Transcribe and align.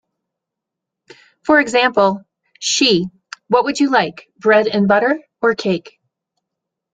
For 1.43 1.59
example: 1.59 2.25
She: 2.59 3.09
'What 3.49 3.65
would 3.65 3.79
you 3.79 3.91
like-bread 3.91 4.65
and 4.65 4.87
butter, 4.87 5.19
or 5.43 5.53
cake? 5.53 5.99